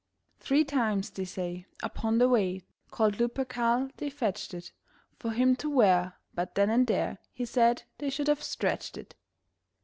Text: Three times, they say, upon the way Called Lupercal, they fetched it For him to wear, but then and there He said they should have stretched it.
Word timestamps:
Three 0.39 0.65
times, 0.65 1.11
they 1.11 1.25
say, 1.25 1.67
upon 1.83 2.17
the 2.17 2.27
way 2.27 2.63
Called 2.89 3.19
Lupercal, 3.19 3.91
they 3.97 4.09
fetched 4.09 4.51
it 4.55 4.71
For 5.19 5.29
him 5.29 5.55
to 5.57 5.69
wear, 5.69 6.15
but 6.33 6.55
then 6.55 6.71
and 6.71 6.87
there 6.87 7.19
He 7.31 7.45
said 7.45 7.83
they 7.99 8.09
should 8.09 8.27
have 8.27 8.41
stretched 8.41 8.97
it. 8.97 9.13